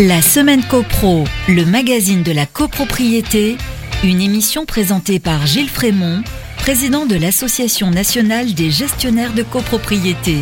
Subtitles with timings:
[0.00, 3.56] La semaine CoPro, le magazine de la copropriété,
[4.04, 6.22] une émission présentée par Gilles Frémont,
[6.56, 10.36] président de l'Association nationale des gestionnaires de copropriété.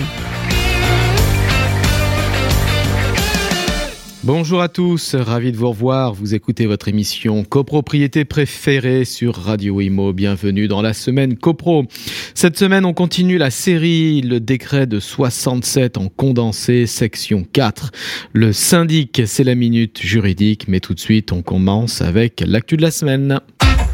[4.26, 6.12] Bonjour à tous, ravi de vous revoir.
[6.12, 10.12] Vous écoutez votre émission copropriété préférée sur Radio Imo.
[10.12, 11.84] Bienvenue dans la semaine copro.
[12.34, 17.92] Cette semaine, on continue la série Le décret de 67 en condensé, section 4.
[18.32, 22.82] Le syndic, c'est la minute juridique, mais tout de suite, on commence avec l'actu de
[22.82, 23.38] la semaine.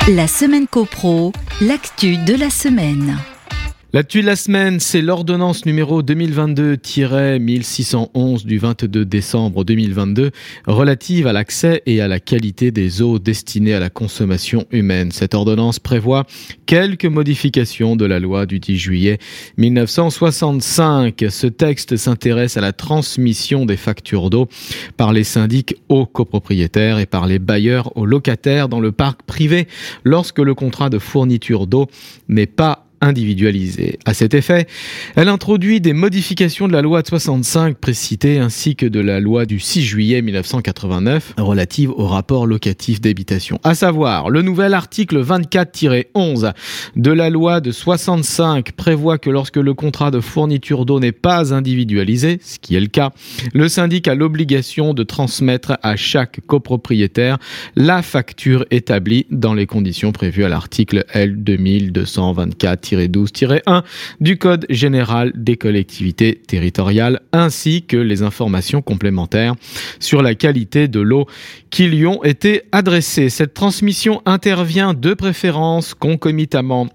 [0.09, 3.19] La semaine copro, l'actu de la semaine.
[3.95, 10.30] L'actu de la semaine, c'est l'ordonnance numéro 2022-1611 du 22 décembre 2022
[10.66, 15.12] relative à l'accès et à la qualité des eaux destinées à la consommation humaine.
[15.12, 16.24] Cette ordonnance prévoit
[16.64, 19.19] quelques modifications de la loi du 10 juillet
[19.59, 21.27] 1965.
[21.28, 24.48] Ce texte s'intéresse à la transmission des factures d'eau
[24.97, 29.69] par les syndics aux copropriétaires et par les bailleurs aux locataires dans le parc privé
[30.02, 31.89] lorsque le contrat de fourniture d'eau
[32.30, 33.98] n'est pas individualisée.
[34.06, 34.67] À cet effet,
[35.17, 39.45] elle introduit des modifications de la loi de 65 précitée ainsi que de la loi
[39.45, 43.58] du 6 juillet 1989 relative au rapport locatif d'habitation.
[43.64, 46.53] À savoir, le nouvel article 24-11
[46.97, 51.53] de la loi de 65 prévoit que lorsque le contrat de fourniture d'eau n'est pas
[51.53, 53.11] individualisé, ce qui est le cas,
[53.53, 57.39] le syndic a l'obligation de transmettre à chaque copropriétaire
[57.75, 63.83] la facture établie dans les conditions prévues à l'article L 2224 12-1
[64.21, 69.55] du Code général des collectivités territoriales ainsi que les informations complémentaires
[70.01, 71.27] sur la qualité de l'eau
[71.70, 73.29] qui lui ont été adressées.
[73.29, 76.89] Cette transmission intervient de préférence concomitamment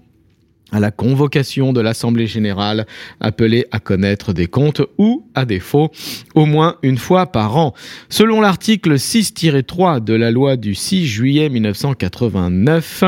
[0.72, 2.86] à la convocation de l'Assemblée générale
[3.20, 5.90] appelée à connaître des comptes ou, à défaut,
[6.34, 7.74] au moins une fois par an.
[8.08, 13.04] Selon l'article 6-3 de la loi du 6 juillet 1989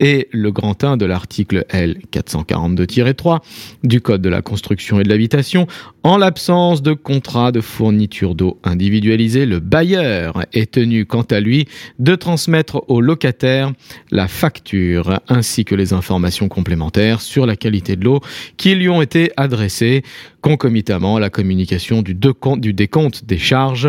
[0.00, 3.40] et le grand 1 de l'article L 442-3
[3.82, 5.66] du Code de la construction et de l'habitation,
[6.04, 11.66] en l'absence de contrat de fourniture d'eau individualisé, le bailleur est tenu quant à lui
[11.98, 13.72] de transmettre au locataire
[14.10, 18.20] la facture ainsi que les informations complémentaires sur la qualité de l'eau
[18.58, 20.02] qui lui ont été adressées
[20.42, 23.88] concomitamment à la communication du décompte des charges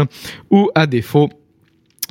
[0.50, 1.30] ou à défaut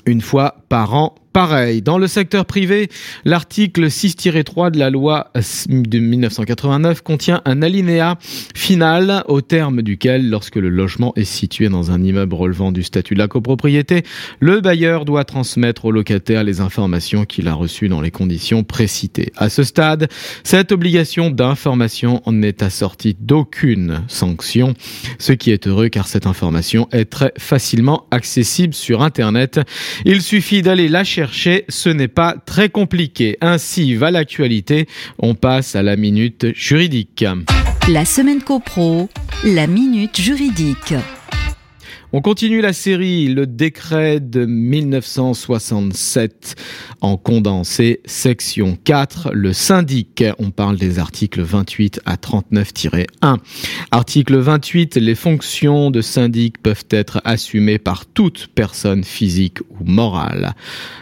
[0.05, 2.89] une fois par an Pareil, dans le secteur privé,
[3.25, 8.19] l'article 6-3 de la loi de 1989 contient un alinéa
[8.55, 13.15] final au terme duquel, lorsque le logement est situé dans un immeuble relevant du statut
[13.15, 14.05] de la copropriété,
[14.39, 19.33] le bailleur doit transmettre au locataire les informations qu'il a reçues dans les conditions précitées.
[19.37, 20.07] À ce stade,
[20.45, 24.75] cette obligation d'information n'est assortie d'aucune sanction,
[25.19, 29.59] ce qui est heureux car cette information est très facilement accessible sur Internet.
[30.05, 33.37] Il suffit d'aller la chercher ce n'est pas très compliqué.
[33.41, 34.87] Ainsi va l'actualité.
[35.19, 37.25] On passe à la minute juridique.
[37.89, 39.09] La semaine copro,
[39.45, 40.95] la minute juridique.
[42.17, 46.55] On continue la série, le décret de 1967
[47.01, 50.23] en condensé, section 4, le syndic.
[50.39, 53.39] On parle des articles 28 à 39-1.
[53.91, 60.55] Article 28, les fonctions de syndic peuvent être assumées par toute personne physique ou morale.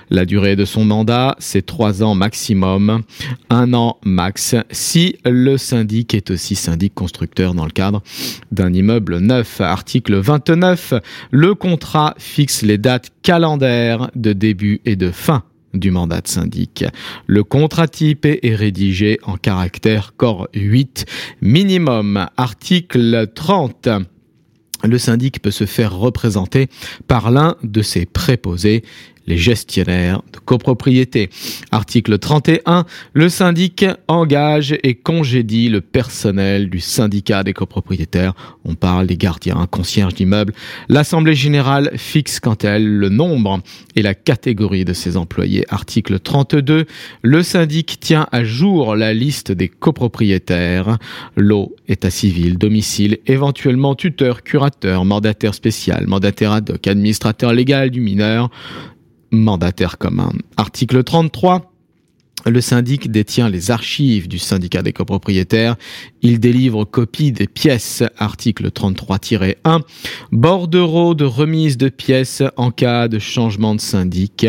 [0.08, 3.02] La durée de son mandat, c'est trois ans maximum,
[3.50, 8.02] un an max, si le syndic est aussi syndic constructeur dans le cadre
[8.50, 9.60] d'un immeuble neuf.
[9.60, 16.20] Article 29, le contrat fixe les dates calendaires de début et de fin du mandat
[16.20, 16.84] de syndic.
[17.26, 21.06] Le contrat type est rédigé en caractère corps 8
[21.41, 22.26] minimum.
[22.36, 23.88] Article 30.
[24.84, 26.68] Le syndic peut se faire représenter
[27.06, 28.82] par l'un de ses préposés
[29.27, 31.31] les gestionnaires de copropriété.
[31.71, 38.34] Article 31, le syndic engage et congédie le personnel du syndicat des copropriétaires.
[38.65, 40.55] On parle des gardiens, concierges d'immeubles.
[40.88, 43.60] L'Assemblée générale fixe quant à elle le nombre
[43.97, 45.65] et la catégorie de ses employés.
[45.68, 46.86] Article 32,
[47.22, 50.98] le syndic tient à jour la liste des copropriétaires.
[51.36, 58.01] L'eau, état civil, domicile, éventuellement tuteur, curateur, mandataire spécial, mandataire ad hoc, administrateur légal du
[58.01, 58.51] mineur,
[59.32, 60.32] mandataire commun.
[60.56, 61.72] Article 33.
[62.47, 65.77] Le syndic détient les archives du syndicat des copropriétaires.
[66.22, 69.83] Il délivre copie des pièces, article 33-1,
[70.33, 74.47] bordereau de remise de pièces en cas de changement de syndic,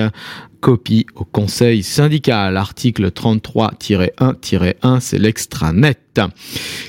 [0.60, 2.58] copie au conseil syndical.
[2.58, 6.00] Article 33-1-1, c'est l'extranet.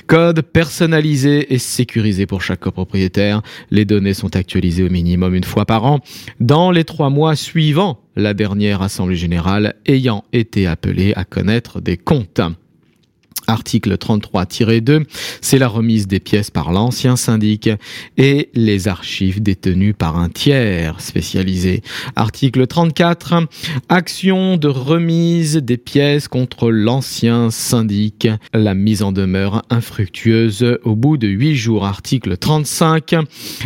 [0.07, 3.41] Code personnalisé et sécurisé pour chaque copropriétaire.
[3.71, 5.99] Les données sont actualisées au minimum une fois par an
[6.39, 11.97] dans les trois mois suivant la dernière assemblée générale ayant été appelée à connaître des
[11.97, 12.41] comptes.
[13.47, 15.05] Article 33-2,
[15.41, 17.69] c'est la remise des pièces par l'ancien syndic
[18.17, 21.81] et les archives détenues par un tiers spécialisé.
[22.15, 23.47] Article 34,
[23.89, 31.17] action de remise des pièces contre l'ancien syndic, la mise en demeure infructueuse au bout
[31.17, 31.85] de huit jours.
[31.85, 33.15] Article 35,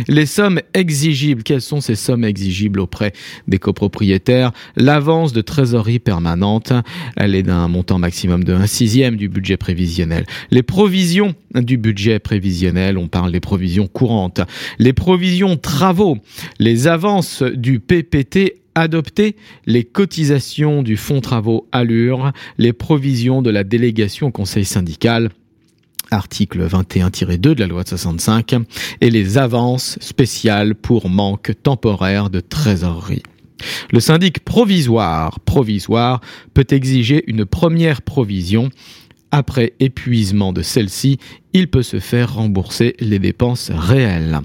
[0.08, 1.42] les sommes exigibles.
[1.42, 3.12] Quelles sont ces sommes exigibles auprès
[3.48, 4.52] des copropriétaires?
[4.76, 6.72] L'avance de trésorerie permanente,
[7.16, 9.56] elle est d'un montant maximum de 1 sixième du budget
[10.50, 14.40] les provisions du budget prévisionnel, on parle des provisions courantes.
[14.78, 16.18] Les provisions travaux,
[16.58, 19.36] les avances du PPT adoptées,
[19.66, 25.30] les cotisations du fonds travaux Allure, les provisions de la délégation au conseil syndical,
[26.10, 28.54] article 21-2 de la loi de 65,
[29.00, 33.22] et les avances spéciales pour manque temporaire de trésorerie.
[33.92, 36.20] Le syndic provisoire, provisoire
[36.54, 38.70] peut exiger une première provision
[39.30, 41.18] après épuisement de celle-ci,
[41.52, 44.40] il peut se faire rembourser les dépenses réelles.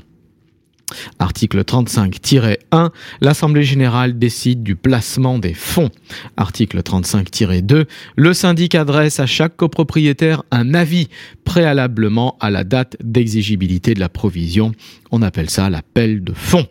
[1.20, 2.92] Article 35-1,
[3.22, 5.90] l'Assemblée générale décide du placement des fonds.
[6.38, 7.86] Article 35-2,
[8.16, 11.08] le syndic adresse à chaque copropriétaire un avis
[11.44, 14.74] préalablement à la date d'exigibilité de la provision.
[15.12, 16.68] On appelle ça l'appel de fonds.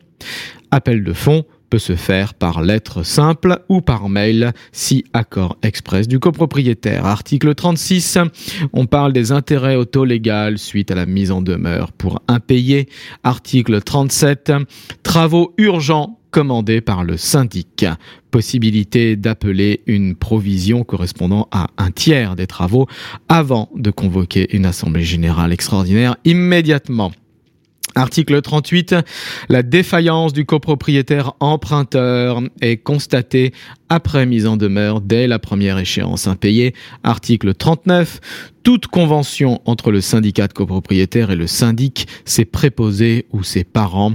[0.70, 1.44] Appel de fonds,
[1.78, 7.06] se faire par lettre simple ou par mail si accord express du copropriétaire.
[7.06, 8.18] Article 36,
[8.72, 12.88] on parle des intérêts auto légal suite à la mise en demeure pour impayé.
[13.22, 14.52] Article 37,
[15.02, 17.86] travaux urgents commandés par le syndic.
[18.32, 22.88] Possibilité d'appeler une provision correspondant à un tiers des travaux
[23.28, 27.12] avant de convoquer une assemblée générale extraordinaire immédiatement.
[27.94, 28.96] Article 38.
[29.48, 33.52] La défaillance du copropriétaire emprunteur est constatée
[33.88, 36.74] après mise en demeure dès la première échéance impayée.
[37.04, 38.20] Article 39.
[38.64, 44.14] Toute convention entre le syndicat de copropriétaires et le syndic, ses préposés ou ses parents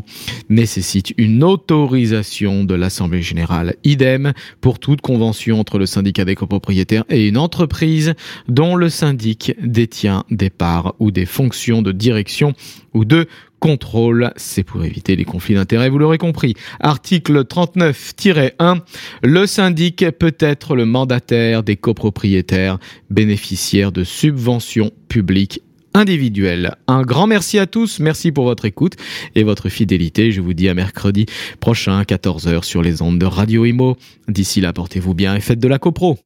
[0.49, 3.75] nécessite une autorisation de l'Assemblée générale.
[3.83, 8.15] Idem pour toute convention entre le syndicat des copropriétaires et une entreprise
[8.47, 12.53] dont le syndic détient des parts ou des fonctions de direction
[12.95, 13.27] ou de
[13.59, 14.31] contrôle.
[14.35, 16.56] C'est pour éviter les conflits d'intérêts, vous l'aurez compris.
[16.79, 18.81] Article 39-1.
[19.23, 22.79] Le syndic peut être le mandataire des copropriétaires
[23.09, 25.61] bénéficiaires de subventions publiques
[25.94, 26.75] individuelles.
[26.88, 28.94] Un grand merci à tous, merci pour votre écoute
[29.35, 30.31] et votre fidélité.
[30.31, 31.25] Je vous dis à mercredi
[31.59, 33.97] prochain, 14h sur les ondes de Radio Imo.
[34.27, 36.17] D'ici là, portez-vous bien et faites de la copro.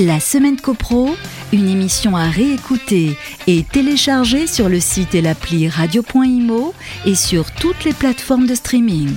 [0.00, 1.16] La semaine copro
[1.52, 3.16] une émission à réécouter
[3.46, 6.74] et télécharger sur le site et l'appli radio.imo
[7.06, 9.10] et sur toutes les plateformes de streaming.